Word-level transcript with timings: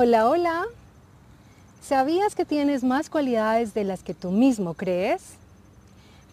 Hola, 0.00 0.28
hola. 0.28 0.64
¿Sabías 1.82 2.36
que 2.36 2.44
tienes 2.44 2.84
más 2.84 3.10
cualidades 3.10 3.74
de 3.74 3.82
las 3.82 4.04
que 4.04 4.14
tú 4.14 4.30
mismo 4.30 4.74
crees? 4.74 5.32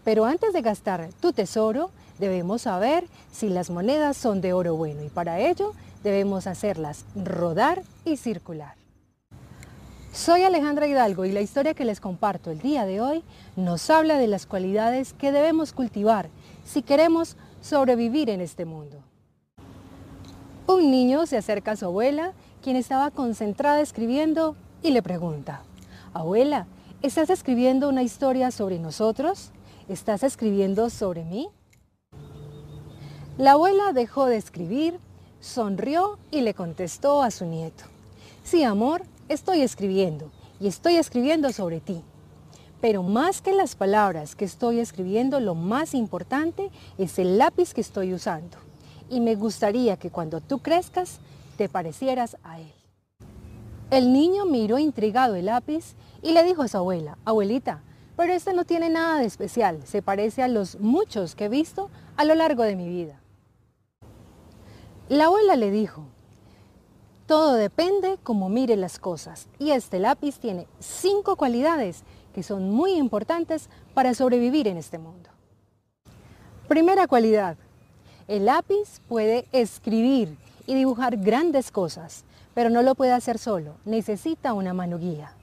Pero 0.03 0.25
antes 0.25 0.53
de 0.53 0.61
gastar 0.61 1.09
tu 1.19 1.33
tesoro, 1.33 1.89
debemos 2.19 2.61
saber 2.61 3.07
si 3.31 3.49
las 3.49 3.71
monedas 3.71 4.17
son 4.17 4.39
de 4.39 4.53
oro 4.53 4.75
bueno 4.75 5.01
y 5.03 5.09
para 5.09 5.39
ello 5.39 5.73
debemos 6.03 6.45
hacerlas 6.45 7.05
rodar 7.15 7.81
y 8.05 8.17
circular. 8.17 8.75
Soy 10.13 10.43
Alejandra 10.43 10.85
Hidalgo 10.85 11.25
y 11.25 11.31
la 11.31 11.41
historia 11.41 11.73
que 11.73 11.85
les 11.85 11.99
comparto 11.99 12.51
el 12.51 12.59
día 12.59 12.85
de 12.85 13.01
hoy 13.01 13.23
nos 13.55 13.89
habla 13.89 14.19
de 14.19 14.27
las 14.27 14.45
cualidades 14.45 15.13
que 15.13 15.31
debemos 15.31 15.73
cultivar 15.73 16.29
si 16.65 16.83
queremos 16.83 17.35
sobrevivir 17.61 18.29
en 18.29 18.41
este 18.41 18.63
mundo. 18.65 18.99
Un 20.67 20.91
niño 20.91 21.25
se 21.25 21.37
acerca 21.37 21.71
a 21.71 21.75
su 21.75 21.85
abuela, 21.85 22.33
quien 22.65 22.77
estaba 22.77 23.11
concentrada 23.11 23.79
escribiendo, 23.79 24.55
y 24.81 24.89
le 24.89 25.03
pregunta, 25.03 25.61
Abuela, 26.15 26.65
¿estás 27.03 27.29
escribiendo 27.29 27.87
una 27.87 28.01
historia 28.01 28.49
sobre 28.49 28.79
nosotros? 28.79 29.51
¿Estás 29.87 30.23
escribiendo 30.23 30.89
sobre 30.89 31.25
mí? 31.25 31.47
La 33.37 33.51
abuela 33.51 33.93
dejó 33.93 34.25
de 34.25 34.37
escribir, 34.37 34.97
sonrió 35.39 36.17
y 36.31 36.41
le 36.41 36.55
contestó 36.55 37.21
a 37.21 37.29
su 37.29 37.45
nieto, 37.45 37.83
Sí, 38.43 38.63
amor, 38.63 39.03
estoy 39.29 39.61
escribiendo 39.61 40.31
y 40.59 40.65
estoy 40.65 40.95
escribiendo 40.95 41.53
sobre 41.53 41.81
ti. 41.81 42.01
Pero 42.81 43.03
más 43.03 43.41
que 43.41 43.53
las 43.53 43.75
palabras 43.75 44.35
que 44.35 44.45
estoy 44.45 44.79
escribiendo, 44.79 45.39
lo 45.39 45.53
más 45.53 45.93
importante 45.93 46.71
es 46.97 47.19
el 47.19 47.37
lápiz 47.37 47.75
que 47.75 47.81
estoy 47.81 48.11
usando. 48.11 48.57
Y 49.07 49.19
me 49.19 49.35
gustaría 49.35 49.97
que 49.97 50.09
cuando 50.09 50.41
tú 50.41 50.57
crezcas, 50.57 51.19
te 51.55 51.69
parecieras 51.69 52.37
a 52.43 52.59
él. 52.59 52.73
El 53.91 54.13
niño 54.13 54.45
miró 54.45 54.79
intrigado 54.79 55.35
el 55.35 55.45
lápiz 55.45 55.95
y 56.21 56.31
le 56.31 56.43
dijo 56.43 56.63
a 56.63 56.67
su 56.67 56.77
abuela, 56.77 57.17
abuelita, 57.23 57.81
pero 58.15 58.33
este 58.33 58.53
no 58.53 58.65
tiene 58.65 58.89
nada 58.89 59.19
de 59.19 59.25
especial, 59.25 59.81
se 59.85 60.01
parece 60.01 60.41
a 60.41 60.47
los 60.47 60.79
muchos 60.79 61.35
que 61.35 61.45
he 61.45 61.49
visto 61.49 61.89
a 62.17 62.25
lo 62.25 62.35
largo 62.35 62.63
de 62.63 62.75
mi 62.75 62.87
vida. 62.89 63.19
La 65.07 65.25
abuela 65.25 65.55
le 65.55 65.69
dijo, 65.69 66.05
todo 67.27 67.53
depende 67.53 68.17
cómo 68.23 68.49
mire 68.49 68.75
las 68.75 68.99
cosas 68.99 69.47
y 69.59 69.71
este 69.71 69.99
lápiz 69.99 70.39
tiene 70.39 70.67
cinco 70.79 71.35
cualidades 71.35 72.03
que 72.33 72.43
son 72.43 72.71
muy 72.71 72.93
importantes 72.93 73.69
para 73.93 74.13
sobrevivir 74.13 74.67
en 74.67 74.77
este 74.77 74.97
mundo. 74.97 75.29
Primera 76.67 77.07
cualidad, 77.07 77.57
el 78.27 78.45
lápiz 78.45 78.99
puede 79.07 79.47
escribir 79.51 80.37
y 80.67 80.75
dibujar 80.75 81.17
grandes 81.17 81.71
cosas, 81.71 82.23
pero 82.53 82.69
no 82.69 82.81
lo 82.81 82.95
puede 82.95 83.11
hacer 83.11 83.37
solo, 83.37 83.75
necesita 83.85 84.53
una 84.53 84.73
mano 84.73 84.97
guía. 84.97 85.33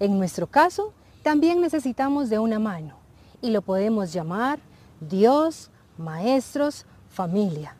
En 0.00 0.18
nuestro 0.18 0.46
caso, 0.46 0.92
también 1.22 1.60
necesitamos 1.60 2.30
de 2.30 2.38
una 2.38 2.58
mano 2.58 2.96
y 3.40 3.50
lo 3.50 3.62
podemos 3.62 4.12
llamar 4.12 4.58
Dios, 5.00 5.70
maestros, 5.98 6.86
familia, 7.08 7.76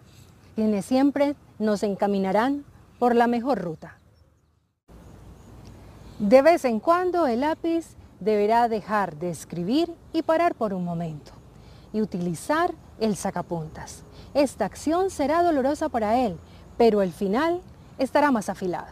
quienes 0.55 0.85
siempre 0.85 1.35
nos 1.59 1.83
encaminarán 1.83 2.65
por 2.99 3.15
la 3.15 3.27
mejor 3.27 3.61
ruta. 3.61 3.99
De 6.19 6.43
vez 6.43 6.65
en 6.65 6.79
cuando 6.79 7.27
el 7.27 7.41
lápiz 7.41 7.97
deberá 8.21 8.69
dejar 8.69 9.17
de 9.17 9.31
escribir 9.31 9.93
y 10.13 10.23
parar 10.23 10.55
por 10.55 10.73
un 10.73 10.85
momento 10.85 11.33
y 11.93 12.01
utilizar 12.01 12.73
el 13.01 13.17
sacapuntas. 13.17 14.05
Esta 14.35 14.65
acción 14.65 15.11
será 15.11 15.43
dolorosa 15.43 15.89
para 15.89 16.21
él, 16.21 16.39
pero 16.83 17.01
el 17.01 17.13
final 17.13 17.61
estará 17.97 18.33
más 18.33 18.49
afilado. 18.49 18.89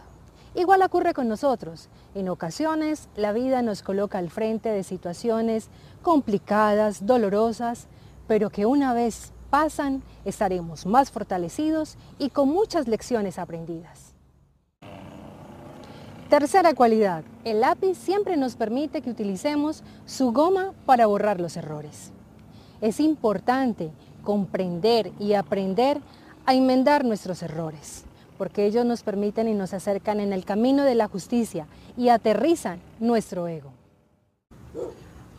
Igual 0.55 0.81
ocurre 0.81 1.13
con 1.13 1.27
nosotros. 1.27 1.89
En 2.15 2.29
ocasiones 2.29 3.09
la 3.17 3.33
vida 3.33 3.61
nos 3.61 3.83
coloca 3.83 4.17
al 4.17 4.29
frente 4.29 4.69
de 4.69 4.83
situaciones 4.83 5.67
complicadas, 6.01 7.05
dolorosas, 7.05 7.87
pero 8.29 8.49
que 8.49 8.65
una 8.65 8.93
vez 8.93 9.33
pasan 9.49 10.03
estaremos 10.23 10.85
más 10.85 11.11
fortalecidos 11.11 11.97
y 12.17 12.29
con 12.29 12.47
muchas 12.47 12.87
lecciones 12.87 13.37
aprendidas. 13.37 14.13
Tercera 16.29 16.73
cualidad, 16.73 17.25
el 17.43 17.59
lápiz 17.59 17.97
siempre 17.97 18.37
nos 18.37 18.55
permite 18.55 19.01
que 19.01 19.09
utilicemos 19.09 19.83
su 20.05 20.31
goma 20.31 20.71
para 20.85 21.07
borrar 21.07 21.41
los 21.41 21.57
errores. 21.57 22.13
Es 22.79 23.01
importante 23.01 23.91
comprender 24.23 25.11
y 25.19 25.33
aprender 25.33 25.99
a 26.45 26.53
enmendar 26.53 27.05
nuestros 27.05 27.43
errores, 27.43 28.03
porque 28.37 28.65
ellos 28.65 28.85
nos 28.85 29.03
permiten 29.03 29.47
y 29.47 29.53
nos 29.53 29.73
acercan 29.73 30.19
en 30.19 30.33
el 30.33 30.45
camino 30.45 30.83
de 30.83 30.95
la 30.95 31.07
justicia 31.07 31.67
y 31.97 32.09
aterrizan 32.09 32.79
nuestro 32.99 33.47
ego. 33.47 33.71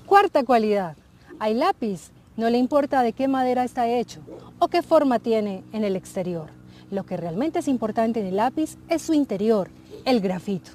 Cuarta 0.06 0.44
cualidad, 0.44 0.96
al 1.38 1.58
lápiz 1.58 2.10
no 2.36 2.48
le 2.50 2.58
importa 2.58 3.02
de 3.02 3.12
qué 3.12 3.28
madera 3.28 3.64
está 3.64 3.88
hecho 3.88 4.20
o 4.58 4.68
qué 4.68 4.82
forma 4.82 5.18
tiene 5.18 5.64
en 5.72 5.84
el 5.84 5.96
exterior. 5.96 6.50
Lo 6.90 7.04
que 7.04 7.16
realmente 7.16 7.58
es 7.58 7.68
importante 7.68 8.20
en 8.20 8.26
el 8.26 8.36
lápiz 8.36 8.76
es 8.88 9.02
su 9.02 9.14
interior, 9.14 9.70
el 10.04 10.20
grafito. 10.20 10.70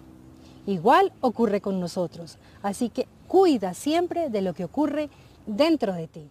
Igual 0.66 1.14
ocurre 1.22 1.62
con 1.62 1.80
nosotros, 1.80 2.38
así 2.62 2.90
que 2.90 3.08
cuida 3.28 3.74
siempre 3.74 4.30
de 4.30 4.42
lo 4.42 4.54
que 4.54 4.66
ocurre 4.66 5.10
dentro 5.46 5.94
de 5.94 6.08
ti. 6.08 6.30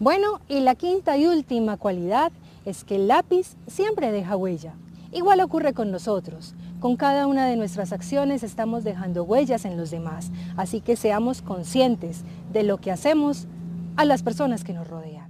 Bueno, 0.00 0.40
y 0.48 0.60
la 0.60 0.76
quinta 0.76 1.16
y 1.16 1.26
última 1.26 1.76
cualidad 1.76 2.30
es 2.64 2.84
que 2.84 2.94
el 2.96 3.08
lápiz 3.08 3.56
siempre 3.66 4.12
deja 4.12 4.36
huella. 4.36 4.74
Igual 5.10 5.40
ocurre 5.40 5.72
con 5.72 5.90
nosotros. 5.90 6.54
Con 6.78 6.96
cada 6.96 7.26
una 7.26 7.46
de 7.46 7.56
nuestras 7.56 7.92
acciones 7.92 8.44
estamos 8.44 8.84
dejando 8.84 9.24
huellas 9.24 9.64
en 9.64 9.76
los 9.76 9.90
demás, 9.90 10.30
así 10.56 10.80
que 10.80 10.94
seamos 10.94 11.42
conscientes 11.42 12.22
de 12.52 12.62
lo 12.62 12.78
que 12.78 12.92
hacemos 12.92 13.48
a 13.96 14.04
las 14.04 14.22
personas 14.22 14.62
que 14.62 14.72
nos 14.72 14.86
rodean. 14.86 15.28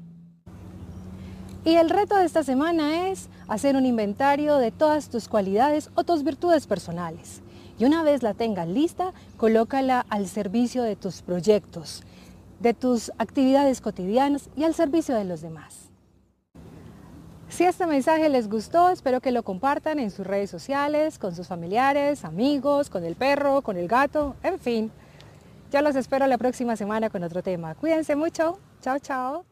Y 1.64 1.76
el 1.76 1.88
reto 1.88 2.16
de 2.16 2.26
esta 2.26 2.42
semana 2.42 3.08
es 3.08 3.30
hacer 3.46 3.74
un 3.74 3.86
inventario 3.86 4.58
de 4.58 4.70
todas 4.70 5.08
tus 5.08 5.28
cualidades 5.28 5.88
o 5.94 6.04
tus 6.04 6.24
virtudes 6.24 6.66
personales. 6.66 7.40
Y 7.78 7.86
una 7.86 8.02
vez 8.02 8.22
la 8.22 8.34
tengas 8.34 8.68
lista, 8.68 9.12
colócala 9.38 10.04
al 10.10 10.26
servicio 10.28 10.82
de 10.82 10.96
tus 10.96 11.22
proyectos, 11.22 12.02
de 12.60 12.74
tus 12.74 13.12
actividades 13.18 13.80
cotidianas 13.80 14.48
y 14.56 14.64
al 14.64 14.74
servicio 14.74 15.14
de 15.14 15.24
los 15.24 15.40
demás. 15.40 15.88
Si 17.48 17.64
este 17.64 17.86
mensaje 17.86 18.28
les 18.28 18.48
gustó, 18.48 18.90
espero 18.90 19.20
que 19.20 19.32
lo 19.32 19.42
compartan 19.42 19.98
en 19.98 20.10
sus 20.10 20.26
redes 20.26 20.50
sociales, 20.50 21.18
con 21.18 21.34
sus 21.34 21.46
familiares, 21.48 22.24
amigos, 22.24 22.90
con 22.90 23.04
el 23.04 23.16
perro, 23.16 23.62
con 23.62 23.76
el 23.76 23.88
gato, 23.88 24.36
en 24.42 24.58
fin. 24.58 24.92
Ya 25.70 25.82
los 25.82 25.96
espero 25.96 26.26
la 26.26 26.38
próxima 26.38 26.76
semana 26.76 27.10
con 27.10 27.22
otro 27.22 27.42
tema. 27.42 27.74
Cuídense 27.74 28.16
mucho. 28.16 28.58
Chao, 28.80 28.98
chao. 28.98 29.44